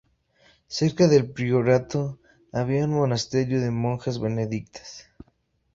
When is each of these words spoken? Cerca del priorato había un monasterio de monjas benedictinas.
Cerca 0.65 1.07
del 1.07 1.29
priorato 1.29 2.17
había 2.51 2.85
un 2.85 2.93
monasterio 2.95 3.61
de 3.61 3.69
monjas 3.69 4.19
benedictinas. 4.19 5.07